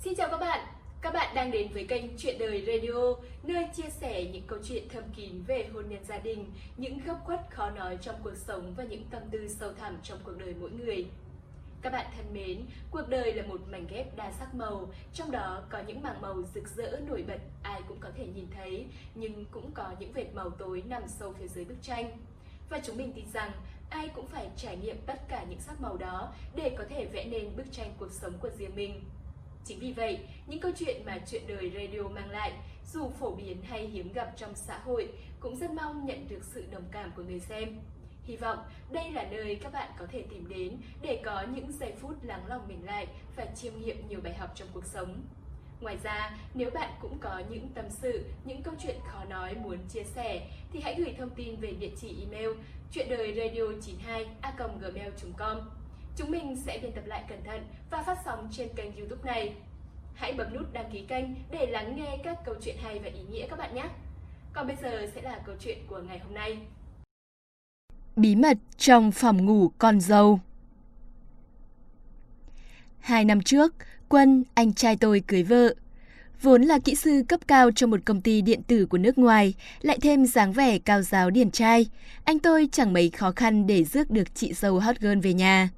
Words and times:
Xin 0.00 0.14
chào 0.14 0.28
các 0.30 0.38
bạn, 0.38 0.60
các 1.00 1.14
bạn 1.14 1.34
đang 1.34 1.50
đến 1.50 1.72
với 1.72 1.86
kênh 1.86 2.04
Chuyện 2.18 2.38
đời 2.38 2.64
Radio, 2.66 3.14
nơi 3.42 3.66
chia 3.76 3.90
sẻ 3.90 4.24
những 4.24 4.42
câu 4.46 4.58
chuyện 4.64 4.88
thâm 4.88 5.04
kín 5.16 5.42
về 5.46 5.68
hôn 5.72 5.88
nhân 5.88 6.04
gia 6.04 6.18
đình, 6.18 6.52
những 6.76 6.98
góc 7.06 7.20
khuất 7.24 7.40
khó 7.50 7.70
nói 7.70 7.98
trong 8.02 8.14
cuộc 8.24 8.36
sống 8.36 8.74
và 8.76 8.84
những 8.84 9.04
tâm 9.10 9.22
tư 9.30 9.48
sâu 9.48 9.72
thẳm 9.72 9.98
trong 10.02 10.18
cuộc 10.24 10.32
đời 10.38 10.54
mỗi 10.60 10.70
người. 10.70 11.06
Các 11.82 11.92
bạn 11.92 12.06
thân 12.16 12.34
mến, 12.34 12.62
cuộc 12.90 13.08
đời 13.08 13.34
là 13.34 13.42
một 13.46 13.60
mảnh 13.70 13.86
ghép 13.90 14.16
đa 14.16 14.32
sắc 14.32 14.54
màu, 14.54 14.88
trong 15.14 15.30
đó 15.30 15.62
có 15.70 15.82
những 15.86 16.02
mảng 16.02 16.20
màu 16.20 16.42
rực 16.54 16.68
rỡ 16.76 17.00
nổi 17.08 17.24
bật 17.28 17.40
ai 17.62 17.80
cũng 17.88 17.98
có 18.00 18.08
thể 18.16 18.26
nhìn 18.26 18.46
thấy, 18.56 18.86
nhưng 19.14 19.44
cũng 19.50 19.70
có 19.74 19.94
những 19.98 20.12
vệt 20.12 20.34
màu 20.34 20.50
tối 20.50 20.82
nằm 20.88 21.02
sâu 21.08 21.34
phía 21.38 21.48
dưới 21.48 21.64
bức 21.64 21.82
tranh. 21.82 22.10
Và 22.70 22.80
chúng 22.84 22.96
mình 22.96 23.12
tin 23.12 23.24
rằng 23.32 23.52
ai 23.90 24.08
cũng 24.08 24.26
phải 24.26 24.48
trải 24.56 24.76
nghiệm 24.76 24.96
tất 25.06 25.28
cả 25.28 25.44
những 25.48 25.60
sắc 25.60 25.80
màu 25.80 25.96
đó 25.96 26.32
để 26.54 26.74
có 26.78 26.84
thể 26.88 27.06
vẽ 27.06 27.24
nên 27.24 27.56
bức 27.56 27.72
tranh 27.72 27.94
cuộc 27.98 28.12
sống 28.12 28.32
của 28.40 28.50
riêng 28.58 28.74
mình. 28.74 29.00
Chính 29.68 29.80
vì 29.80 29.92
vậy, 29.92 30.18
những 30.46 30.60
câu 30.60 30.72
chuyện 30.78 31.02
mà 31.06 31.18
chuyện 31.26 31.42
đời 31.46 31.72
radio 31.74 32.08
mang 32.08 32.30
lại, 32.30 32.52
dù 32.92 33.10
phổ 33.20 33.34
biến 33.34 33.62
hay 33.62 33.86
hiếm 33.86 34.12
gặp 34.12 34.32
trong 34.36 34.54
xã 34.54 34.78
hội, 34.78 35.08
cũng 35.40 35.56
rất 35.56 35.70
mong 35.70 36.06
nhận 36.06 36.28
được 36.28 36.40
sự 36.42 36.64
đồng 36.70 36.84
cảm 36.90 37.12
của 37.16 37.22
người 37.22 37.40
xem. 37.40 37.80
Hy 38.24 38.36
vọng 38.36 38.58
đây 38.90 39.10
là 39.10 39.28
nơi 39.30 39.58
các 39.62 39.72
bạn 39.72 39.90
có 39.98 40.06
thể 40.10 40.24
tìm 40.30 40.48
đến 40.48 40.76
để 41.02 41.22
có 41.24 41.44
những 41.54 41.72
giây 41.72 41.92
phút 42.00 42.24
lắng 42.24 42.46
lòng 42.48 42.68
mình 42.68 42.84
lại 42.86 43.06
và 43.36 43.46
chiêm 43.46 43.72
nghiệm 43.80 44.08
nhiều 44.08 44.20
bài 44.20 44.34
học 44.34 44.50
trong 44.54 44.68
cuộc 44.74 44.84
sống. 44.84 45.22
Ngoài 45.80 45.96
ra, 46.02 46.36
nếu 46.54 46.70
bạn 46.70 46.90
cũng 47.00 47.18
có 47.18 47.42
những 47.50 47.68
tâm 47.74 47.84
sự, 47.90 48.24
những 48.44 48.62
câu 48.62 48.74
chuyện 48.82 48.96
khó 49.06 49.24
nói 49.24 49.54
muốn 49.54 49.78
chia 49.88 50.04
sẻ 50.04 50.50
thì 50.72 50.80
hãy 50.80 50.94
gửi 50.98 51.14
thông 51.18 51.30
tin 51.30 51.56
về 51.56 51.72
địa 51.72 51.90
chỉ 52.00 52.16
email 52.20 52.50
chuyện 52.92 53.08
đời 53.10 53.34
radio 53.36 53.62
92 53.82 54.26
a 54.40 54.54
gmail.com. 54.80 55.58
Chúng 56.18 56.30
mình 56.30 56.56
sẽ 56.66 56.78
biên 56.82 56.92
tập 56.92 57.06
lại 57.06 57.24
cẩn 57.28 57.38
thận 57.44 57.60
và 57.90 58.02
phát 58.02 58.18
sóng 58.24 58.48
trên 58.52 58.68
kênh 58.76 58.96
youtube 58.96 59.32
này. 59.32 59.52
Hãy 60.14 60.32
bấm 60.32 60.54
nút 60.54 60.72
đăng 60.72 60.90
ký 60.92 61.04
kênh 61.08 61.24
để 61.50 61.66
lắng 61.66 61.96
nghe 61.96 62.18
các 62.24 62.36
câu 62.44 62.54
chuyện 62.60 62.76
hay 62.82 62.98
và 62.98 63.08
ý 63.08 63.20
nghĩa 63.30 63.46
các 63.50 63.58
bạn 63.58 63.74
nhé. 63.74 63.84
Còn 64.52 64.66
bây 64.66 64.76
giờ 64.82 65.10
sẽ 65.14 65.22
là 65.22 65.40
câu 65.46 65.54
chuyện 65.60 65.78
của 65.86 66.00
ngày 66.08 66.18
hôm 66.18 66.34
nay. 66.34 66.58
Bí 68.16 68.36
mật 68.36 68.56
trong 68.76 69.12
phòng 69.12 69.46
ngủ 69.46 69.70
con 69.78 70.00
dâu 70.00 70.40
Hai 73.00 73.24
năm 73.24 73.42
trước, 73.42 73.74
Quân, 74.08 74.44
anh 74.54 74.72
trai 74.72 74.96
tôi 74.96 75.22
cưới 75.26 75.42
vợ. 75.42 75.74
Vốn 76.42 76.62
là 76.62 76.78
kỹ 76.78 76.94
sư 76.94 77.22
cấp 77.28 77.40
cao 77.46 77.70
trong 77.70 77.90
một 77.90 78.00
công 78.04 78.20
ty 78.20 78.42
điện 78.42 78.62
tử 78.62 78.86
của 78.86 78.98
nước 78.98 79.18
ngoài, 79.18 79.54
lại 79.80 79.98
thêm 80.02 80.26
dáng 80.26 80.52
vẻ 80.52 80.78
cao 80.78 81.02
giáo 81.02 81.30
điển 81.30 81.50
trai, 81.50 81.86
anh 82.24 82.38
tôi 82.38 82.68
chẳng 82.72 82.92
mấy 82.92 83.10
khó 83.10 83.32
khăn 83.36 83.66
để 83.66 83.84
rước 83.84 84.10
được 84.10 84.34
chị 84.34 84.52
dâu 84.52 84.78
hot 84.78 85.00
girl 85.00 85.18
về 85.18 85.34
nhà. 85.34 85.68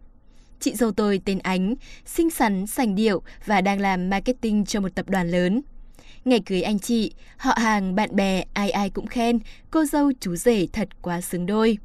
Chị 0.60 0.74
dâu 0.74 0.92
tôi 0.92 1.20
tên 1.24 1.38
Ánh, 1.38 1.74
xinh 2.06 2.30
xắn, 2.30 2.66
sành 2.66 2.94
điệu 2.94 3.22
và 3.46 3.60
đang 3.60 3.80
làm 3.80 4.10
marketing 4.10 4.64
cho 4.64 4.80
một 4.80 4.94
tập 4.94 5.08
đoàn 5.08 5.30
lớn. 5.30 5.60
Ngày 6.24 6.40
cưới 6.46 6.62
anh 6.62 6.78
chị, 6.78 7.12
họ 7.36 7.54
hàng, 7.56 7.94
bạn 7.94 8.16
bè, 8.16 8.44
ai 8.52 8.70
ai 8.70 8.90
cũng 8.90 9.06
khen, 9.06 9.38
cô 9.70 9.84
dâu 9.84 10.12
chú 10.20 10.36
rể 10.36 10.66
thật 10.72 10.88
quá 11.02 11.20
xứng 11.20 11.46
đôi. 11.46 11.78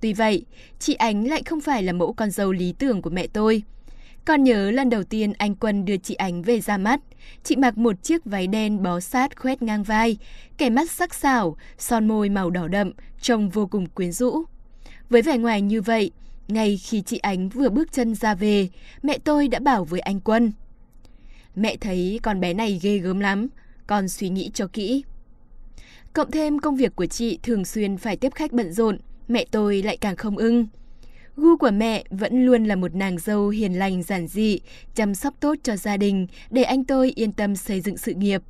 Tuy 0.00 0.12
vậy, 0.12 0.44
chị 0.78 0.94
Ánh 0.94 1.28
lại 1.28 1.42
không 1.42 1.60
phải 1.60 1.82
là 1.82 1.92
mẫu 1.92 2.12
con 2.12 2.30
dâu 2.30 2.52
lý 2.52 2.74
tưởng 2.78 3.02
của 3.02 3.10
mẹ 3.10 3.26
tôi. 3.26 3.62
Còn 4.24 4.44
nhớ 4.44 4.70
lần 4.70 4.90
đầu 4.90 5.04
tiên 5.04 5.32
anh 5.38 5.54
Quân 5.54 5.84
đưa 5.84 5.96
chị 5.96 6.14
Ánh 6.14 6.42
về 6.42 6.60
ra 6.60 6.78
mắt, 6.78 7.00
chị 7.44 7.56
mặc 7.56 7.78
một 7.78 8.02
chiếc 8.02 8.24
váy 8.24 8.46
đen 8.46 8.82
bó 8.82 9.00
sát 9.00 9.36
khoét 9.36 9.62
ngang 9.62 9.82
vai, 9.82 10.16
kẻ 10.58 10.70
mắt 10.70 10.90
sắc 10.90 11.14
sảo, 11.14 11.56
son 11.78 12.08
môi 12.08 12.28
màu 12.28 12.50
đỏ 12.50 12.68
đậm, 12.68 12.90
trông 13.20 13.48
vô 13.48 13.66
cùng 13.66 13.86
quyến 13.86 14.12
rũ. 14.12 14.42
Với 15.10 15.22
vẻ 15.22 15.38
ngoài 15.38 15.62
như 15.62 15.82
vậy, 15.82 16.10
ngay 16.48 16.76
khi 16.76 17.02
chị 17.02 17.18
Ánh 17.18 17.48
vừa 17.48 17.70
bước 17.70 17.92
chân 17.92 18.14
ra 18.14 18.34
về, 18.34 18.68
mẹ 19.02 19.18
tôi 19.24 19.48
đã 19.48 19.58
bảo 19.58 19.84
với 19.84 20.00
anh 20.00 20.20
Quân. 20.20 20.52
Mẹ 21.54 21.76
thấy 21.76 22.20
con 22.22 22.40
bé 22.40 22.54
này 22.54 22.80
ghê 22.82 22.98
gớm 22.98 23.20
lắm, 23.20 23.48
con 23.86 24.08
suy 24.08 24.28
nghĩ 24.28 24.50
cho 24.54 24.66
kỹ. 24.66 25.04
Cộng 26.12 26.30
thêm 26.30 26.58
công 26.58 26.76
việc 26.76 26.96
của 26.96 27.06
chị 27.06 27.38
thường 27.42 27.64
xuyên 27.64 27.96
phải 27.96 28.16
tiếp 28.16 28.34
khách 28.34 28.52
bận 28.52 28.72
rộn, 28.72 28.98
mẹ 29.28 29.44
tôi 29.50 29.82
lại 29.82 29.96
càng 29.96 30.16
không 30.16 30.36
ưng. 30.36 30.66
Gu 31.36 31.56
của 31.56 31.70
mẹ 31.70 32.04
vẫn 32.10 32.46
luôn 32.46 32.64
là 32.64 32.76
một 32.76 32.94
nàng 32.94 33.18
dâu 33.18 33.48
hiền 33.48 33.78
lành 33.78 34.02
giản 34.02 34.26
dị, 34.26 34.60
chăm 34.94 35.14
sóc 35.14 35.34
tốt 35.40 35.54
cho 35.62 35.76
gia 35.76 35.96
đình 35.96 36.26
để 36.50 36.62
anh 36.62 36.84
tôi 36.84 37.12
yên 37.16 37.32
tâm 37.32 37.56
xây 37.56 37.80
dựng 37.80 37.96
sự 37.96 38.14
nghiệp. 38.14 38.42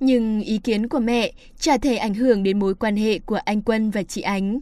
Nhưng 0.00 0.40
ý 0.40 0.58
kiến 0.58 0.88
của 0.88 0.98
mẹ 0.98 1.32
chả 1.58 1.78
thể 1.78 1.96
ảnh 1.96 2.14
hưởng 2.14 2.42
đến 2.42 2.58
mối 2.58 2.74
quan 2.74 2.96
hệ 2.96 3.18
của 3.18 3.38
anh 3.44 3.62
Quân 3.62 3.90
và 3.90 4.02
chị 4.02 4.20
Ánh. 4.20 4.60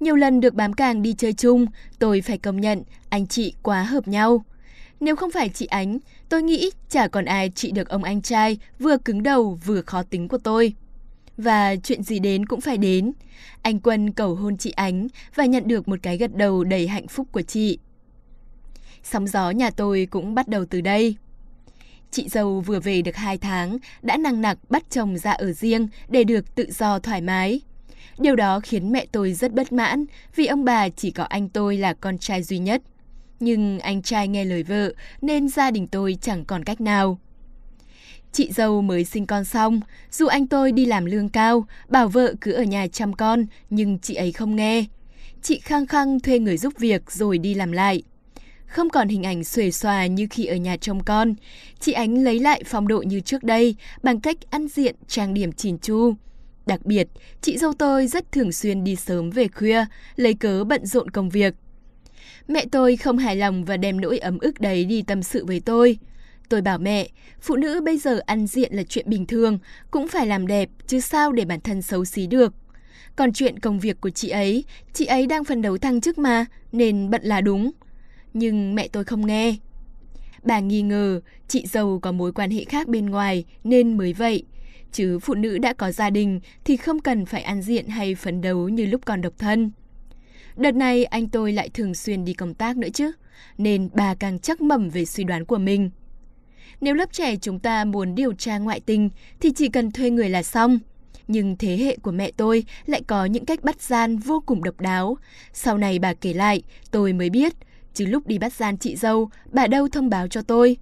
Nhiều 0.00 0.16
lần 0.16 0.40
được 0.40 0.54
bám 0.54 0.72
càng 0.72 1.02
đi 1.02 1.14
chơi 1.18 1.32
chung, 1.32 1.66
tôi 1.98 2.20
phải 2.20 2.38
công 2.38 2.60
nhận 2.60 2.82
anh 3.08 3.26
chị 3.26 3.54
quá 3.62 3.82
hợp 3.82 4.08
nhau. 4.08 4.44
Nếu 5.00 5.16
không 5.16 5.30
phải 5.30 5.48
chị 5.48 5.66
Ánh, 5.66 5.98
tôi 6.28 6.42
nghĩ 6.42 6.70
chả 6.88 7.08
còn 7.08 7.24
ai 7.24 7.50
trị 7.54 7.70
được 7.70 7.88
ông 7.88 8.04
anh 8.04 8.22
trai 8.22 8.58
vừa 8.78 8.96
cứng 8.96 9.22
đầu 9.22 9.58
vừa 9.64 9.82
khó 9.82 10.02
tính 10.02 10.28
của 10.28 10.38
tôi. 10.38 10.74
Và 11.36 11.76
chuyện 11.76 12.02
gì 12.02 12.18
đến 12.18 12.46
cũng 12.46 12.60
phải 12.60 12.76
đến. 12.76 13.12
Anh 13.62 13.80
Quân 13.80 14.12
cầu 14.12 14.34
hôn 14.34 14.56
chị 14.56 14.70
Ánh 14.70 15.06
và 15.34 15.44
nhận 15.44 15.68
được 15.68 15.88
một 15.88 15.98
cái 16.02 16.16
gật 16.16 16.36
đầu 16.36 16.64
đầy 16.64 16.88
hạnh 16.88 17.08
phúc 17.08 17.26
của 17.32 17.42
chị. 17.42 17.78
Sóng 19.02 19.26
gió 19.26 19.50
nhà 19.50 19.70
tôi 19.70 20.08
cũng 20.10 20.34
bắt 20.34 20.48
đầu 20.48 20.64
từ 20.64 20.80
đây. 20.80 21.16
Chị 22.10 22.28
dâu 22.28 22.60
vừa 22.60 22.80
về 22.80 23.02
được 23.02 23.16
2 23.16 23.38
tháng 23.38 23.78
đã 24.02 24.16
năng 24.16 24.40
nặc 24.40 24.58
bắt 24.70 24.82
chồng 24.90 25.18
ra 25.18 25.32
ở 25.32 25.52
riêng 25.52 25.88
để 26.08 26.24
được 26.24 26.54
tự 26.54 26.66
do 26.70 26.98
thoải 26.98 27.20
mái. 27.20 27.60
Điều 28.18 28.36
đó 28.36 28.60
khiến 28.60 28.92
mẹ 28.92 29.06
tôi 29.12 29.32
rất 29.32 29.52
bất 29.52 29.72
mãn 29.72 30.04
vì 30.36 30.46
ông 30.46 30.64
bà 30.64 30.88
chỉ 30.88 31.10
có 31.10 31.24
anh 31.24 31.48
tôi 31.48 31.76
là 31.76 31.94
con 31.94 32.18
trai 32.18 32.42
duy 32.42 32.58
nhất. 32.58 32.82
Nhưng 33.40 33.78
anh 33.78 34.02
trai 34.02 34.28
nghe 34.28 34.44
lời 34.44 34.62
vợ 34.62 34.92
nên 35.22 35.48
gia 35.48 35.70
đình 35.70 35.86
tôi 35.86 36.18
chẳng 36.20 36.44
còn 36.44 36.64
cách 36.64 36.80
nào. 36.80 37.18
Chị 38.32 38.52
dâu 38.52 38.82
mới 38.82 39.04
sinh 39.04 39.26
con 39.26 39.44
xong, 39.44 39.80
dù 40.10 40.26
anh 40.26 40.46
tôi 40.46 40.72
đi 40.72 40.86
làm 40.86 41.04
lương 41.04 41.28
cao, 41.28 41.66
bảo 41.88 42.08
vợ 42.08 42.34
cứ 42.40 42.52
ở 42.52 42.62
nhà 42.62 42.86
chăm 42.86 43.12
con, 43.12 43.46
nhưng 43.70 43.98
chị 43.98 44.14
ấy 44.14 44.32
không 44.32 44.56
nghe. 44.56 44.84
Chị 45.42 45.58
khăng 45.58 45.86
khăng 45.86 46.20
thuê 46.20 46.38
người 46.38 46.56
giúp 46.56 46.72
việc 46.78 47.10
rồi 47.10 47.38
đi 47.38 47.54
làm 47.54 47.72
lại. 47.72 48.02
Không 48.66 48.90
còn 48.90 49.08
hình 49.08 49.22
ảnh 49.22 49.44
xuề 49.44 49.70
xòa 49.70 50.06
như 50.06 50.26
khi 50.30 50.46
ở 50.46 50.56
nhà 50.56 50.76
trông 50.76 51.04
con, 51.04 51.34
chị 51.80 51.92
Ánh 51.92 52.24
lấy 52.24 52.38
lại 52.38 52.62
phong 52.66 52.88
độ 52.88 53.02
như 53.02 53.20
trước 53.20 53.44
đây 53.44 53.76
bằng 54.02 54.20
cách 54.20 54.36
ăn 54.50 54.68
diện 54.68 54.94
trang 55.08 55.34
điểm 55.34 55.52
chỉn 55.52 55.78
chu. 55.78 56.14
Đặc 56.66 56.86
biệt, 56.86 57.08
chị 57.40 57.58
dâu 57.58 57.72
tôi 57.72 58.06
rất 58.06 58.32
thường 58.32 58.52
xuyên 58.52 58.84
đi 58.84 58.96
sớm 58.96 59.30
về 59.30 59.48
khuya, 59.48 59.84
lấy 60.16 60.34
cớ 60.34 60.64
bận 60.64 60.86
rộn 60.86 61.10
công 61.10 61.28
việc. 61.28 61.54
Mẹ 62.48 62.64
tôi 62.72 62.96
không 62.96 63.18
hài 63.18 63.36
lòng 63.36 63.64
và 63.64 63.76
đem 63.76 64.00
nỗi 64.00 64.18
ấm 64.18 64.38
ức 64.38 64.60
đấy 64.60 64.84
đi 64.84 65.02
tâm 65.02 65.22
sự 65.22 65.44
với 65.44 65.60
tôi. 65.60 65.98
Tôi 66.48 66.62
bảo 66.62 66.78
mẹ, 66.78 67.08
phụ 67.40 67.56
nữ 67.56 67.80
bây 67.80 67.98
giờ 67.98 68.20
ăn 68.26 68.46
diện 68.46 68.74
là 68.74 68.82
chuyện 68.88 69.10
bình 69.10 69.26
thường, 69.26 69.58
cũng 69.90 70.08
phải 70.08 70.26
làm 70.26 70.46
đẹp, 70.46 70.68
chứ 70.86 71.00
sao 71.00 71.32
để 71.32 71.44
bản 71.44 71.60
thân 71.60 71.82
xấu 71.82 72.04
xí 72.04 72.26
được. 72.26 72.54
Còn 73.16 73.32
chuyện 73.32 73.58
công 73.58 73.78
việc 73.78 74.00
của 74.00 74.10
chị 74.10 74.28
ấy, 74.28 74.64
chị 74.92 75.06
ấy 75.06 75.26
đang 75.26 75.44
phấn 75.44 75.62
đấu 75.62 75.78
thăng 75.78 76.00
chức 76.00 76.18
mà, 76.18 76.44
nên 76.72 77.10
bận 77.10 77.22
là 77.24 77.40
đúng. 77.40 77.70
Nhưng 78.34 78.74
mẹ 78.74 78.88
tôi 78.88 79.04
không 79.04 79.26
nghe. 79.26 79.56
Bà 80.42 80.60
nghi 80.60 80.82
ngờ 80.82 81.20
chị 81.48 81.66
dâu 81.66 81.98
có 81.98 82.12
mối 82.12 82.32
quan 82.32 82.50
hệ 82.50 82.64
khác 82.64 82.88
bên 82.88 83.06
ngoài 83.06 83.44
nên 83.64 83.96
mới 83.96 84.12
vậy. 84.12 84.44
Chứ 84.94 85.18
phụ 85.18 85.34
nữ 85.34 85.58
đã 85.58 85.72
có 85.72 85.92
gia 85.92 86.10
đình 86.10 86.40
thì 86.64 86.76
không 86.76 87.00
cần 87.00 87.26
phải 87.26 87.42
ăn 87.42 87.62
diện 87.62 87.88
hay 87.88 88.14
phấn 88.14 88.40
đấu 88.40 88.68
như 88.68 88.86
lúc 88.86 89.00
còn 89.04 89.20
độc 89.20 89.32
thân. 89.38 89.70
Đợt 90.56 90.74
này 90.74 91.04
anh 91.04 91.28
tôi 91.28 91.52
lại 91.52 91.68
thường 91.68 91.94
xuyên 91.94 92.24
đi 92.24 92.34
công 92.34 92.54
tác 92.54 92.76
nữa 92.76 92.88
chứ, 92.94 93.12
nên 93.58 93.88
bà 93.94 94.14
càng 94.14 94.38
chắc 94.38 94.60
mẩm 94.60 94.88
về 94.88 95.04
suy 95.04 95.24
đoán 95.24 95.44
của 95.44 95.58
mình. 95.58 95.90
Nếu 96.80 96.94
lớp 96.94 97.12
trẻ 97.12 97.36
chúng 97.36 97.58
ta 97.58 97.84
muốn 97.84 98.14
điều 98.14 98.32
tra 98.32 98.58
ngoại 98.58 98.80
tình 98.80 99.10
thì 99.40 99.50
chỉ 99.56 99.68
cần 99.68 99.92
thuê 99.92 100.10
người 100.10 100.28
là 100.28 100.42
xong. 100.42 100.78
Nhưng 101.28 101.56
thế 101.56 101.76
hệ 101.76 101.96
của 101.96 102.12
mẹ 102.12 102.30
tôi 102.36 102.64
lại 102.86 103.02
có 103.06 103.24
những 103.24 103.44
cách 103.44 103.64
bắt 103.64 103.82
gian 103.82 104.16
vô 104.16 104.42
cùng 104.46 104.64
độc 104.64 104.80
đáo. 104.80 105.16
Sau 105.52 105.78
này 105.78 105.98
bà 105.98 106.14
kể 106.14 106.32
lại, 106.32 106.62
tôi 106.90 107.12
mới 107.12 107.30
biết, 107.30 107.52
chứ 107.94 108.06
lúc 108.06 108.26
đi 108.26 108.38
bắt 108.38 108.52
gian 108.52 108.78
chị 108.78 108.96
dâu, 108.96 109.30
bà 109.52 109.66
đâu 109.66 109.88
thông 109.88 110.10
báo 110.10 110.28
cho 110.28 110.42
tôi. 110.42 110.76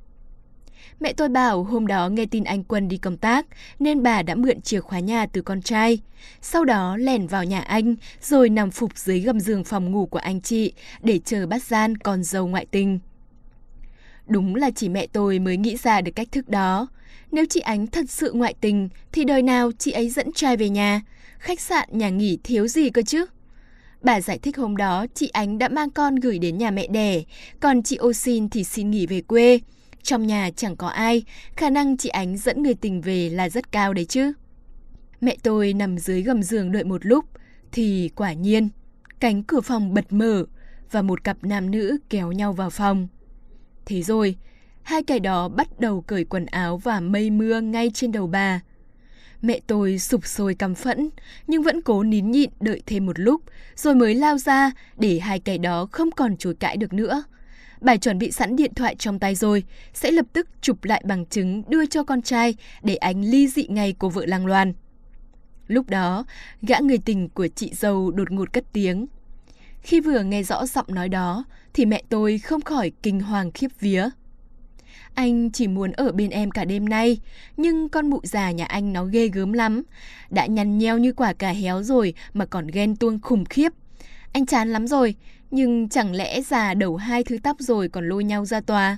Mẹ 1.01 1.13
tôi 1.13 1.29
bảo 1.29 1.63
hôm 1.63 1.87
đó 1.87 2.09
nghe 2.09 2.27
tin 2.27 2.45
anh 2.45 2.65
Quân 2.65 2.89
đi 2.89 2.97
công 2.97 3.17
tác 3.17 3.47
nên 3.79 4.03
bà 4.03 4.23
đã 4.23 4.35
mượn 4.35 4.61
chìa 4.61 4.81
khóa 4.81 4.99
nhà 4.99 5.27
từ 5.27 5.43
con 5.43 5.63
trai. 5.63 5.99
Sau 6.41 6.65
đó 6.65 6.97
lẻn 6.97 7.27
vào 7.27 7.45
nhà 7.45 7.61
anh 7.61 7.95
rồi 8.21 8.49
nằm 8.49 8.71
phục 8.71 8.99
dưới 8.99 9.21
gầm 9.21 9.41
giường 9.41 9.65
phòng 9.65 9.91
ngủ 9.91 10.07
của 10.07 10.19
anh 10.19 10.41
chị 10.41 10.73
để 11.03 11.19
chờ 11.25 11.47
bắt 11.47 11.63
gian 11.63 11.97
con 11.97 12.23
dâu 12.23 12.47
ngoại 12.47 12.67
tình. 12.71 12.99
Đúng 14.27 14.55
là 14.55 14.71
chỉ 14.71 14.89
mẹ 14.89 15.07
tôi 15.07 15.39
mới 15.39 15.57
nghĩ 15.57 15.77
ra 15.77 16.01
được 16.01 16.13
cách 16.15 16.33
thức 16.33 16.49
đó. 16.49 16.89
Nếu 17.33 17.45
chị 17.51 17.61
Ánh 17.61 17.87
thật 17.87 18.11
sự 18.11 18.33
ngoại 18.33 18.55
tình 18.61 18.89
thì 19.13 19.25
đời 19.25 19.43
nào 19.43 19.71
chị 19.79 19.93
ấy 19.93 20.09
dẫn 20.09 20.33
trai 20.33 20.57
về 20.57 20.69
nhà, 20.69 21.01
khách 21.39 21.61
sạn 21.61 21.89
nhà 21.93 22.09
nghỉ 22.09 22.39
thiếu 22.45 22.69
gì 22.69 22.91
cơ 22.91 23.03
chứ? 23.03 23.27
Bà 24.03 24.21
giải 24.21 24.39
thích 24.39 24.57
hôm 24.57 24.77
đó 24.77 25.07
chị 25.15 25.29
Ánh 25.29 25.59
đã 25.59 25.69
mang 25.69 25.91
con 25.91 26.17
gửi 26.17 26.39
đến 26.39 26.59
nhà 26.59 26.71
mẹ 26.71 26.87
đẻ, 26.87 27.23
còn 27.61 27.83
chị 27.83 27.97
Ô 27.97 28.13
xin 28.13 28.49
thì 28.49 28.65
xin 28.65 28.91
nghỉ 28.91 29.07
về 29.07 29.21
quê. 29.21 29.59
Trong 30.03 30.27
nhà 30.27 30.51
chẳng 30.57 30.77
có 30.77 30.89
ai, 30.89 31.25
khả 31.57 31.71
năng 31.71 31.97
chị 31.97 32.09
Ánh 32.09 32.37
dẫn 32.37 32.63
người 32.63 32.75
tình 32.75 33.01
về 33.01 33.29
là 33.29 33.49
rất 33.49 33.73
cao 33.73 33.95
đấy 33.95 34.05
chứ. 34.05 34.33
Mẹ 35.21 35.37
tôi 35.43 35.73
nằm 35.73 35.99
dưới 35.99 36.23
gầm 36.23 36.43
giường 36.43 36.73
đợi 36.73 36.85
một 36.85 37.07
lúc, 37.07 37.25
thì 37.73 38.11
quả 38.17 38.33
nhiên, 38.33 38.69
cánh 39.21 39.43
cửa 39.43 39.61
phòng 39.61 39.95
bật 39.95 40.13
mở 40.13 40.45
và 40.91 41.03
một 41.03 41.25
cặp 41.25 41.37
nam 41.43 41.71
nữ 41.71 41.99
kéo 42.11 42.33
nhau 42.33 42.53
vào 42.53 42.71
phòng. 42.71 43.09
Thế 43.87 44.03
rồi, 44.03 44.37
hai 44.83 45.03
kẻ 45.03 45.19
đó 45.19 45.49
bắt 45.49 45.81
đầu 45.81 46.01
cởi 46.01 46.25
quần 46.25 46.47
áo 46.47 46.77
và 46.77 47.01
mây 47.01 47.31
mưa 47.31 47.61
ngay 47.61 47.91
trên 47.95 48.13
đầu 48.13 48.27
bà. 48.27 48.61
Mẹ 49.43 49.61
tôi 49.67 49.99
sụp 49.99 50.27
sôi 50.27 50.55
căm 50.55 50.75
phẫn, 50.75 51.11
nhưng 51.47 51.63
vẫn 51.63 51.83
cố 51.83 52.03
nín 52.03 52.31
nhịn 52.31 52.51
đợi 52.61 52.83
thêm 52.87 53.07
một 53.07 53.19
lúc, 53.19 53.43
rồi 53.77 53.95
mới 53.95 54.15
lao 54.15 54.39
ra 54.39 54.71
để 54.97 55.19
hai 55.19 55.41
kẻ 55.41 55.59
đó 55.59 55.89
không 55.93 56.11
còn 56.11 56.37
chối 56.37 56.55
cãi 56.55 56.77
được 56.77 56.93
nữa. 56.93 57.23
Bà 57.83 57.97
chuẩn 57.97 58.19
bị 58.19 58.33
sẵn 58.33 58.57
điện 58.57 58.75
thoại 58.75 58.97
trong 58.99 59.19
tay 59.19 59.35
rồi, 59.35 59.65
sẽ 59.95 60.11
lập 60.11 60.27
tức 60.33 60.49
chụp 60.61 60.85
lại 60.85 61.03
bằng 61.07 61.27
chứng 61.27 61.63
đưa 61.69 61.87
cho 61.87 62.05
con 62.05 62.23
trai 62.23 62.55
để 62.83 62.97
anh 62.97 63.23
ly 63.23 63.49
dị 63.49 63.67
ngay 63.69 63.95
cô 63.99 64.09
vợ 64.09 64.27
lang 64.27 64.47
loan. 64.47 64.73
Lúc 65.67 65.91
đó, 65.91 66.25
gã 66.63 66.79
người 66.79 66.99
tình 66.99 67.29
của 67.29 67.49
chị 67.49 67.71
dâu 67.75 68.11
đột 68.11 68.31
ngột 68.31 68.53
cất 68.53 68.65
tiếng. 68.73 69.07
Khi 69.83 70.01
vừa 70.01 70.23
nghe 70.23 70.43
rõ 70.43 70.67
giọng 70.67 70.87
nói 70.89 71.09
đó, 71.09 71.45
thì 71.75 71.87
mẹ 71.87 72.03
tôi 72.09 72.39
không 72.39 72.61
khỏi 72.61 72.93
kinh 73.03 73.21
hoàng 73.21 73.51
khiếp 73.53 73.69
vía. 73.81 74.09
Anh 75.15 75.51
chỉ 75.51 75.69
muốn 75.69 75.93
ở 75.93 76.13
bên 76.13 76.31
em 76.31 76.51
cả 76.51 76.65
đêm 76.65 76.89
nay, 76.89 77.19
nhưng 77.57 77.89
con 77.89 78.11
mụ 78.11 78.21
già 78.23 78.51
nhà 78.51 78.65
anh 78.65 78.93
nó 78.93 79.05
ghê 79.05 79.29
gớm 79.29 79.53
lắm. 79.53 79.83
Đã 80.31 80.47
nhăn 80.47 80.79
nheo 80.79 80.99
như 80.99 81.13
quả 81.13 81.33
cà 81.33 81.51
héo 81.51 81.83
rồi 81.83 82.15
mà 82.35 82.47
còn 82.47 82.67
ghen 82.67 82.97
tuông 82.97 83.19
khủng 83.21 83.45
khiếp. 83.45 83.73
Anh 84.33 84.47
chán 84.47 84.73
lắm 84.73 84.87
rồi, 84.87 85.15
nhưng 85.51 85.89
chẳng 85.89 86.15
lẽ 86.15 86.43
già 86.43 86.75
đầu 86.75 86.97
hai 86.97 87.25
thứ 87.25 87.39
tóc 87.43 87.57
rồi 87.61 87.89
còn 87.89 88.09
lôi 88.09 88.25
nhau 88.25 88.45
ra 88.45 88.61
tòa? 88.61 88.97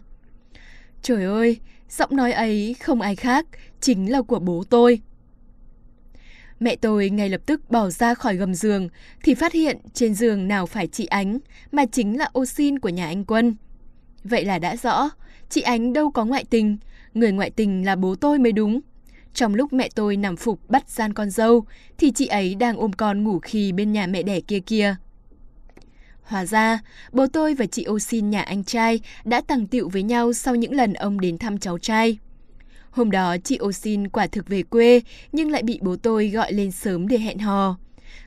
Trời 1.02 1.24
ơi, 1.24 1.58
giọng 1.90 2.16
nói 2.16 2.32
ấy 2.32 2.76
không 2.80 3.00
ai 3.00 3.16
khác, 3.16 3.46
chính 3.80 4.12
là 4.12 4.22
của 4.22 4.38
bố 4.38 4.64
tôi. 4.70 5.00
Mẹ 6.60 6.76
tôi 6.76 7.10
ngay 7.10 7.28
lập 7.28 7.40
tức 7.46 7.70
bỏ 7.70 7.90
ra 7.90 8.14
khỏi 8.14 8.36
gầm 8.36 8.54
giường 8.54 8.88
thì 9.22 9.34
phát 9.34 9.52
hiện 9.52 9.78
trên 9.94 10.14
giường 10.14 10.48
nào 10.48 10.66
phải 10.66 10.86
chị 10.86 11.06
Ánh 11.06 11.38
mà 11.72 11.84
chính 11.86 12.18
là 12.18 12.28
ô 12.32 12.46
xin 12.46 12.78
của 12.78 12.88
nhà 12.88 13.06
anh 13.06 13.24
Quân. 13.24 13.56
Vậy 14.24 14.44
là 14.44 14.58
đã 14.58 14.76
rõ, 14.76 15.10
chị 15.48 15.60
Ánh 15.60 15.92
đâu 15.92 16.10
có 16.10 16.24
ngoại 16.24 16.44
tình, 16.50 16.76
người 17.14 17.32
ngoại 17.32 17.50
tình 17.50 17.84
là 17.84 17.96
bố 17.96 18.14
tôi 18.14 18.38
mới 18.38 18.52
đúng. 18.52 18.80
Trong 19.34 19.54
lúc 19.54 19.72
mẹ 19.72 19.88
tôi 19.94 20.16
nằm 20.16 20.36
phục 20.36 20.70
bắt 20.70 20.90
gian 20.90 21.12
con 21.12 21.30
dâu 21.30 21.64
thì 21.98 22.10
chị 22.10 22.26
ấy 22.26 22.54
đang 22.54 22.76
ôm 22.76 22.92
con 22.92 23.24
ngủ 23.24 23.38
khi 23.38 23.72
bên 23.72 23.92
nhà 23.92 24.06
mẹ 24.06 24.22
đẻ 24.22 24.40
kia 24.40 24.60
kia. 24.60 24.96
Hóa 26.24 26.46
ra, 26.46 26.78
bố 27.12 27.26
tôi 27.26 27.54
và 27.54 27.66
chị 27.66 27.86
Osin 27.90 28.30
nhà 28.30 28.42
anh 28.42 28.64
trai 28.64 29.00
đã 29.24 29.40
tàng 29.40 29.66
tiệu 29.66 29.88
với 29.88 30.02
nhau 30.02 30.32
sau 30.32 30.54
những 30.54 30.72
lần 30.72 30.94
ông 30.94 31.20
đến 31.20 31.38
thăm 31.38 31.58
cháu 31.58 31.78
trai. 31.78 32.18
Hôm 32.90 33.10
đó 33.10 33.36
chị 33.44 33.58
Osin 33.62 34.08
quả 34.08 34.26
thực 34.26 34.48
về 34.48 34.62
quê 34.62 35.00
nhưng 35.32 35.50
lại 35.50 35.62
bị 35.62 35.78
bố 35.82 35.96
tôi 35.96 36.28
gọi 36.28 36.52
lên 36.52 36.70
sớm 36.70 37.08
để 37.08 37.18
hẹn 37.18 37.38
hò. 37.38 37.78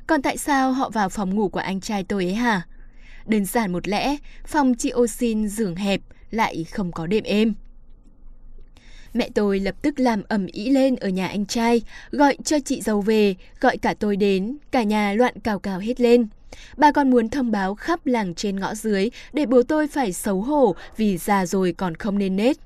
Còn 0.07 0.21
tại 0.21 0.37
sao 0.37 0.71
họ 0.71 0.89
vào 0.89 1.09
phòng 1.09 1.35
ngủ 1.35 1.49
của 1.49 1.59
anh 1.59 1.81
trai 1.81 2.03
tôi 2.03 2.25
ấy 2.25 2.33
hả? 2.33 2.61
Đơn 3.25 3.45
giản 3.45 3.71
một 3.71 3.87
lẽ, 3.87 4.17
phòng 4.45 4.75
chị 4.75 4.91
Osin 4.95 5.47
giường 5.47 5.75
hẹp, 5.75 6.01
lại 6.31 6.65
không 6.71 6.91
có 6.91 7.07
đệm 7.07 7.23
êm. 7.23 7.53
Mẹ 9.13 9.29
tôi 9.35 9.59
lập 9.59 9.75
tức 9.81 9.99
làm 9.99 10.23
ẩm 10.27 10.45
ý 10.45 10.69
lên 10.69 10.95
ở 10.95 11.09
nhà 11.09 11.27
anh 11.27 11.45
trai, 11.45 11.81
gọi 12.11 12.37
cho 12.43 12.59
chị 12.59 12.81
dâu 12.81 13.01
về, 13.01 13.35
gọi 13.59 13.77
cả 13.77 13.93
tôi 13.93 14.17
đến, 14.17 14.57
cả 14.71 14.83
nhà 14.83 15.13
loạn 15.13 15.39
cào 15.39 15.59
cào 15.59 15.79
hết 15.79 16.01
lên. 16.01 16.27
Bà 16.77 16.91
còn 16.91 17.09
muốn 17.09 17.29
thông 17.29 17.51
báo 17.51 17.75
khắp 17.75 18.05
làng 18.05 18.35
trên 18.35 18.59
ngõ 18.59 18.75
dưới 18.75 19.09
để 19.33 19.45
bố 19.45 19.63
tôi 19.63 19.87
phải 19.87 20.13
xấu 20.13 20.41
hổ 20.41 20.75
vì 20.97 21.17
già 21.17 21.45
rồi 21.45 21.73
còn 21.77 21.95
không 21.95 22.17
nên 22.17 22.35
nết. 22.35 22.57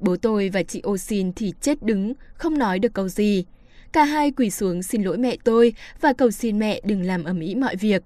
Bố 0.00 0.16
tôi 0.16 0.48
và 0.48 0.62
chị 0.62 0.80
ô 0.80 0.96
xin 0.96 1.32
thì 1.32 1.52
chết 1.60 1.82
đứng, 1.82 2.12
không 2.34 2.58
nói 2.58 2.78
được 2.78 2.94
câu 2.94 3.08
gì. 3.08 3.44
Cả 3.92 4.04
hai 4.04 4.30
quỳ 4.30 4.50
xuống 4.50 4.82
xin 4.82 5.02
lỗi 5.02 5.18
mẹ 5.18 5.36
tôi 5.44 5.72
và 6.00 6.12
cầu 6.12 6.30
xin 6.30 6.58
mẹ 6.58 6.80
đừng 6.84 7.02
làm 7.02 7.24
ầm 7.24 7.40
ĩ 7.40 7.54
mọi 7.54 7.76
việc. 7.76 8.02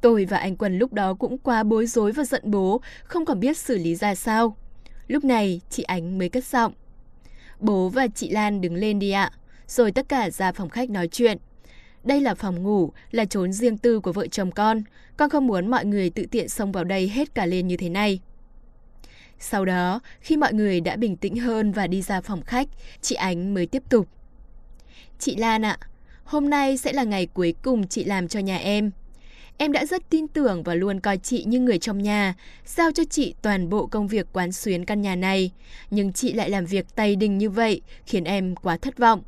Tôi 0.00 0.24
và 0.24 0.38
anh 0.38 0.56
Quân 0.56 0.78
lúc 0.78 0.92
đó 0.92 1.14
cũng 1.14 1.38
quá 1.38 1.62
bối 1.62 1.86
rối 1.86 2.12
và 2.12 2.24
giận 2.24 2.42
bố, 2.44 2.80
không 3.04 3.24
còn 3.24 3.40
biết 3.40 3.58
xử 3.58 3.78
lý 3.78 3.94
ra 3.94 4.14
sao. 4.14 4.56
Lúc 5.06 5.24
này, 5.24 5.60
chị 5.70 5.82
Ánh 5.82 6.18
mới 6.18 6.28
cất 6.28 6.44
giọng. 6.44 6.72
Bố 7.60 7.88
và 7.88 8.06
chị 8.14 8.30
Lan 8.30 8.60
đứng 8.60 8.74
lên 8.74 8.98
đi 8.98 9.10
ạ. 9.10 9.30
Rồi 9.66 9.92
tất 9.92 10.08
cả 10.08 10.30
ra 10.30 10.52
phòng 10.52 10.68
khách 10.68 10.90
nói 10.90 11.08
chuyện. 11.08 11.38
Đây 12.04 12.20
là 12.20 12.34
phòng 12.34 12.62
ngủ, 12.62 12.92
là 13.10 13.24
chốn 13.24 13.52
riêng 13.52 13.78
tư 13.78 14.00
của 14.00 14.12
vợ 14.12 14.26
chồng 14.26 14.50
con. 14.50 14.82
Con 15.16 15.30
không 15.30 15.46
muốn 15.46 15.70
mọi 15.70 15.84
người 15.84 16.10
tự 16.10 16.26
tiện 16.30 16.48
xông 16.48 16.72
vào 16.72 16.84
đây 16.84 17.08
hết 17.08 17.34
cả 17.34 17.46
lên 17.46 17.66
như 17.66 17.76
thế 17.76 17.88
này. 17.88 18.20
Sau 19.38 19.64
đó, 19.64 20.00
khi 20.20 20.36
mọi 20.36 20.52
người 20.52 20.80
đã 20.80 20.96
bình 20.96 21.16
tĩnh 21.16 21.36
hơn 21.36 21.72
và 21.72 21.86
đi 21.86 22.02
ra 22.02 22.20
phòng 22.20 22.42
khách, 22.42 22.68
chị 23.00 23.14
Ánh 23.14 23.54
mới 23.54 23.66
tiếp 23.66 23.82
tục. 23.90 24.08
Chị 25.18 25.36
Lan 25.36 25.64
ạ, 25.64 25.78
hôm 26.24 26.50
nay 26.50 26.78
sẽ 26.78 26.92
là 26.92 27.04
ngày 27.04 27.26
cuối 27.26 27.54
cùng 27.62 27.86
chị 27.86 28.04
làm 28.04 28.28
cho 28.28 28.40
nhà 28.40 28.56
em. 28.56 28.90
Em 29.58 29.72
đã 29.72 29.86
rất 29.86 30.10
tin 30.10 30.28
tưởng 30.28 30.62
và 30.62 30.74
luôn 30.74 31.00
coi 31.00 31.18
chị 31.18 31.44
như 31.44 31.60
người 31.60 31.78
trong 31.78 32.02
nhà, 32.02 32.34
giao 32.66 32.92
cho 32.92 33.02
chị 33.10 33.34
toàn 33.42 33.68
bộ 33.68 33.86
công 33.86 34.08
việc 34.08 34.26
quán 34.32 34.52
xuyến 34.52 34.84
căn 34.84 35.02
nhà 35.02 35.16
này. 35.16 35.50
Nhưng 35.90 36.12
chị 36.12 36.32
lại 36.32 36.50
làm 36.50 36.66
việc 36.66 36.86
tay 36.94 37.16
đình 37.16 37.38
như 37.38 37.50
vậy, 37.50 37.80
khiến 38.06 38.24
em 38.24 38.56
quá 38.56 38.76
thất 38.76 38.98
vọng. 38.98 39.22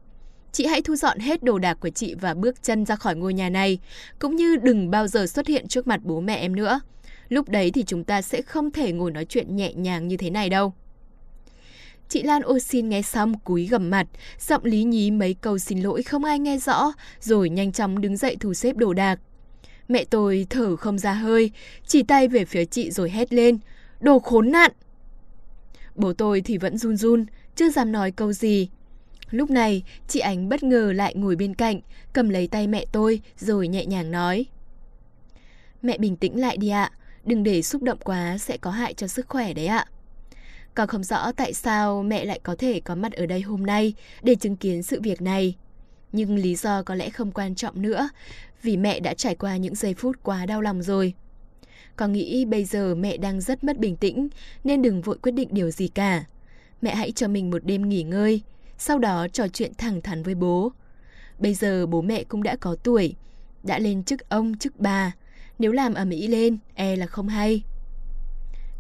Chị 0.57 0.67
hãy 0.67 0.83
thu 0.83 0.97
dọn 0.97 1.19
hết 1.19 1.43
đồ 1.43 1.59
đạc 1.59 1.79
của 1.81 1.89
chị 1.89 2.15
và 2.21 2.35
bước 2.35 2.63
chân 2.63 2.87
ra 2.87 2.97
khỏi 2.97 3.17
ngôi 3.17 3.35
nhà 3.35 3.49
này, 3.49 3.79
cũng 4.19 4.37
như 4.37 4.57
đừng 4.57 4.91
bao 4.91 5.07
giờ 5.07 5.27
xuất 5.27 5.47
hiện 5.47 5.69
trước 5.69 5.87
mặt 5.87 6.01
bố 6.05 6.21
mẹ 6.21 6.35
em 6.37 6.57
nữa. 6.57 6.81
Lúc 7.29 7.49
đấy 7.49 7.71
thì 7.71 7.85
chúng 7.87 8.05
ta 8.05 8.23
sẽ 8.23 8.43
không 8.43 8.71
thể 8.71 8.93
ngồi 8.93 9.11
nói 9.11 9.25
chuyện 9.25 9.57
nhẹ 9.57 9.73
nhàng 9.73 10.09
như 10.09 10.17
thế 10.17 10.31
này 10.31 10.51
đâu. 10.51 10.75
Chị 12.09 12.23
Lan 12.23 12.43
ô 12.43 12.59
xin 12.59 12.89
nghe 12.89 13.03
xong 13.03 13.39
cúi 13.39 13.67
gầm 13.67 13.91
mặt, 13.91 14.07
giọng 14.49 14.65
lý 14.65 14.85
nhí 14.85 15.11
mấy 15.11 15.35
câu 15.35 15.59
xin 15.59 15.81
lỗi 15.81 16.03
không 16.03 16.25
ai 16.25 16.39
nghe 16.39 16.59
rõ, 16.59 16.93
rồi 17.21 17.51
nhanh 17.51 17.73
chóng 17.73 18.01
đứng 18.01 18.17
dậy 18.17 18.37
thu 18.41 18.55
xếp 18.55 18.77
đồ 18.77 18.93
đạc. 18.93 19.21
Mẹ 19.89 20.05
tôi 20.05 20.47
thở 20.51 20.77
không 20.77 20.99
ra 20.99 21.13
hơi, 21.13 21.51
chỉ 21.87 22.03
tay 22.03 22.29
về 22.29 22.45
phía 22.45 22.65
chị 22.65 22.91
rồi 22.91 23.11
hét 23.11 23.33
lên, 23.33 23.59
đồ 24.01 24.19
khốn 24.19 24.51
nạn. 24.51 24.73
Bố 25.95 26.13
tôi 26.13 26.41
thì 26.41 26.59
vẫn 26.59 26.79
run 26.79 26.97
run, 26.97 27.27
chưa 27.57 27.71
dám 27.71 27.93
nói 27.93 28.11
câu 28.11 28.33
gì. 28.33 28.69
Lúc 29.31 29.51
này, 29.51 29.83
chị 30.09 30.21
Ánh 30.21 30.49
bất 30.49 30.63
ngờ 30.63 30.93
lại 30.93 31.15
ngồi 31.15 31.37
bên 31.37 31.55
cạnh, 31.55 31.81
cầm 32.13 32.29
lấy 32.29 32.47
tay 32.47 32.67
mẹ 32.67 32.85
tôi 32.93 33.21
rồi 33.39 33.69
nhẹ 33.69 33.87
nhàng 33.87 34.11
nói. 34.11 34.47
Mẹ 35.83 35.99
bình 35.99 36.17
tĩnh 36.17 36.41
lại 36.41 36.57
đi 36.57 36.69
ạ, 36.69 36.91
đừng 37.25 37.43
để 37.43 37.63
xúc 37.63 37.83
động 37.83 37.99
quá 38.05 38.39
sẽ 38.39 38.57
có 38.57 38.71
hại 38.71 38.95
cho 38.95 39.07
sức 39.07 39.29
khỏe 39.29 39.53
đấy 39.53 39.67
ạ. 39.67 39.87
còn 40.75 40.89
không 40.89 41.05
rõ 41.05 41.33
tại 41.33 41.53
sao 41.53 42.03
mẹ 42.03 42.25
lại 42.25 42.41
có 42.43 42.57
thể 42.59 42.81
có 42.81 42.95
mặt 42.95 43.13
ở 43.13 43.27
đây 43.27 43.41
hôm 43.41 43.67
nay 43.67 43.95
để 44.23 44.35
chứng 44.35 44.57
kiến 44.57 44.83
sự 44.83 45.01
việc 45.01 45.23
này. 45.23 45.55
Nhưng 46.13 46.37
lý 46.37 46.55
do 46.55 46.83
có 46.83 46.95
lẽ 46.95 47.11
không 47.11 47.33
quan 47.33 47.55
trọng 47.55 47.83
nữa, 47.83 48.09
vì 48.63 48.77
mẹ 48.77 49.01
đã 49.01 49.15
trải 49.15 49.35
qua 49.35 49.57
những 49.57 49.75
giây 49.75 49.95
phút 49.95 50.17
quá 50.23 50.47
đau 50.47 50.61
lòng 50.61 50.83
rồi. 50.83 51.15
Con 51.97 52.13
nghĩ 52.13 52.45
bây 52.45 52.65
giờ 52.65 52.95
mẹ 52.95 53.17
đang 53.17 53.41
rất 53.41 53.65
mất 53.65 53.79
bình 53.79 53.97
tĩnh, 53.97 54.29
nên 54.65 54.83
đừng 54.83 55.03
vội 55.03 55.19
quyết 55.23 55.33
định 55.33 55.49
điều 55.51 55.71
gì 55.71 55.89
cả. 55.89 56.25
Mẹ 56.83 56.95
hãy 56.95 57.13
cho 57.13 57.29
mình 57.29 57.51
một 57.51 57.65
đêm 57.65 57.89
nghỉ 57.89 58.03
ngơi, 58.03 58.43
sau 58.79 58.99
đó 58.99 59.27
trò 59.33 59.49
chuyện 59.49 59.73
thẳng 59.79 60.01
thắn 60.01 60.23
với 60.23 60.35
bố. 60.35 60.73
Bây 61.39 61.55
giờ 61.55 61.87
bố 61.87 62.03
mẹ 62.03 62.25
cũng 62.25 62.43
đã 62.43 62.57
có 62.57 62.77
tuổi, 62.83 63.15
đã 63.63 63.79
lên 63.79 64.05
chức 64.05 64.29
ông, 64.29 64.59
chức 64.59 64.81
bà. 64.81 65.13
Nếu 65.59 65.73
làm 65.73 65.95
ở 65.95 66.05
Mỹ 66.05 66.27
lên, 66.27 66.59
e 66.75 66.97
là 66.97 67.07
không 67.07 67.29
hay. 67.29 67.63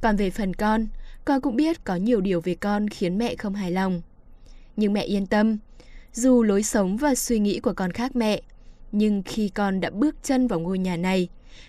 Còn 0.00 0.16
về 0.16 0.30
phần 0.30 0.54
con, 0.54 0.86
con 1.24 1.40
cũng 1.40 1.56
biết 1.56 1.84
có 1.84 1.96
nhiều 1.96 2.20
điều 2.20 2.40
về 2.40 2.54
con 2.54 2.88
khiến 2.88 3.18
mẹ 3.18 3.36
không 3.36 3.54
hài 3.54 3.70
lòng. 3.70 4.02
Nhưng 4.76 4.92
mẹ 4.92 5.02
yên 5.02 5.26
tâm, 5.26 5.58
dù 6.12 6.42
lối 6.42 6.62
sống 6.62 6.96
và 6.96 7.14
suy 7.14 7.38
nghĩ 7.38 7.60
của 7.60 7.72
con 7.72 7.90
khác 7.90 8.16
mẹ, 8.16 8.42
nhưng 8.92 9.22
khi 9.22 9.48
con 9.48 9.80
đã 9.80 9.90
bước 9.90 10.16
chân 10.22 10.46
vào 10.46 10.60
ngôi 10.60 10.78
nhà 10.78 10.96
này, 10.96 11.28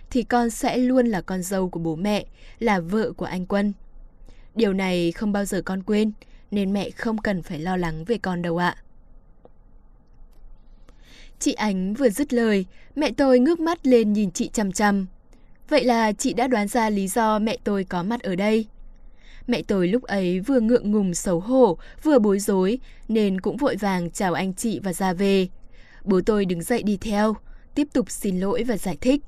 thì 0.09 0.23
con 0.23 0.49
sẽ 0.49 0.77
luôn 0.77 1.07
là 1.07 1.21
con 1.21 1.43
dâu 1.43 1.69
của 1.69 1.79
bố 1.79 1.95
mẹ, 1.95 2.25
là 2.59 2.79
vợ 2.79 3.11
của 3.11 3.25
anh 3.25 3.45
Quân. 3.45 3.73
Điều 4.55 4.73
này 4.73 5.11
không 5.11 5.31
bao 5.31 5.45
giờ 5.45 5.61
con 5.61 5.83
quên, 5.83 6.11
nên 6.51 6.73
mẹ 6.73 6.89
không 6.89 7.17
cần 7.17 7.41
phải 7.41 7.59
lo 7.59 7.77
lắng 7.77 8.03
về 8.05 8.17
con 8.17 8.41
đâu 8.41 8.57
ạ. 8.57 8.75
Chị 11.39 11.53
Ánh 11.53 11.93
vừa 11.93 12.09
dứt 12.09 12.33
lời, 12.33 12.65
mẹ 12.95 13.11
tôi 13.11 13.39
ngước 13.39 13.59
mắt 13.59 13.87
lên 13.87 14.13
nhìn 14.13 14.31
chị 14.31 14.49
chằm 14.53 14.71
chằm. 14.71 15.05
Vậy 15.69 15.83
là 15.83 16.11
chị 16.11 16.33
đã 16.33 16.47
đoán 16.47 16.67
ra 16.67 16.89
lý 16.89 17.07
do 17.07 17.39
mẹ 17.39 17.57
tôi 17.63 17.83
có 17.83 18.03
mặt 18.03 18.21
ở 18.21 18.35
đây. 18.35 18.65
Mẹ 19.47 19.61
tôi 19.67 19.87
lúc 19.87 20.03
ấy 20.03 20.39
vừa 20.39 20.59
ngượng 20.59 20.91
ngùng 20.91 21.13
xấu 21.13 21.39
hổ, 21.39 21.77
vừa 22.03 22.19
bối 22.19 22.39
rối, 22.39 22.79
nên 23.07 23.41
cũng 23.41 23.57
vội 23.57 23.75
vàng 23.75 24.11
chào 24.11 24.33
anh 24.33 24.53
chị 24.53 24.79
và 24.83 24.93
ra 24.93 25.13
về. 25.13 25.47
Bố 26.03 26.21
tôi 26.25 26.45
đứng 26.45 26.61
dậy 26.61 26.83
đi 26.83 26.97
theo, 26.97 27.35
tiếp 27.75 27.87
tục 27.93 28.11
xin 28.11 28.39
lỗi 28.39 28.63
và 28.63 28.77
giải 28.77 28.97
thích. 29.01 29.21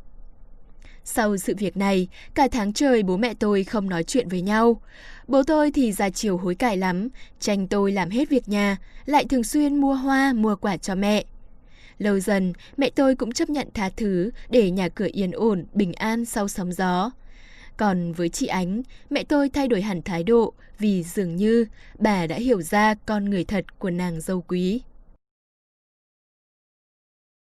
Sau 1.03 1.37
sự 1.37 1.53
việc 1.57 1.77
này, 1.77 2.07
cả 2.33 2.47
tháng 2.51 2.73
trời 2.73 3.03
bố 3.03 3.17
mẹ 3.17 3.33
tôi 3.33 3.63
không 3.63 3.89
nói 3.89 4.03
chuyện 4.03 4.29
với 4.29 4.41
nhau. 4.41 4.81
Bố 5.27 5.43
tôi 5.43 5.71
thì 5.71 5.91
ra 5.91 6.09
chiều 6.09 6.37
hối 6.37 6.55
cải 6.55 6.77
lắm, 6.77 7.09
tranh 7.39 7.67
tôi 7.67 7.91
làm 7.91 8.09
hết 8.09 8.29
việc 8.29 8.49
nhà, 8.49 8.77
lại 9.05 9.25
thường 9.25 9.43
xuyên 9.43 9.75
mua 9.75 9.93
hoa, 9.93 10.33
mua 10.33 10.55
quả 10.55 10.77
cho 10.77 10.95
mẹ. 10.95 11.23
Lâu 11.97 12.19
dần, 12.19 12.53
mẹ 12.77 12.89
tôi 12.89 13.15
cũng 13.15 13.31
chấp 13.31 13.49
nhận 13.49 13.67
tha 13.73 13.89
thứ 13.97 14.31
để 14.49 14.71
nhà 14.71 14.89
cửa 14.89 15.07
yên 15.11 15.31
ổn, 15.31 15.65
bình 15.73 15.93
an 15.93 16.25
sau 16.25 16.47
sóng 16.47 16.73
gió. 16.73 17.11
Còn 17.77 18.13
với 18.13 18.29
chị 18.29 18.47
Ánh, 18.47 18.81
mẹ 19.09 19.23
tôi 19.23 19.49
thay 19.49 19.67
đổi 19.67 19.81
hẳn 19.81 20.01
thái 20.01 20.23
độ 20.23 20.53
vì 20.79 21.03
dường 21.03 21.35
như 21.35 21.65
bà 21.99 22.27
đã 22.27 22.35
hiểu 22.35 22.61
ra 22.61 22.95
con 23.05 23.25
người 23.29 23.43
thật 23.43 23.79
của 23.79 23.89
nàng 23.89 24.21
dâu 24.21 24.41
quý. 24.47 24.81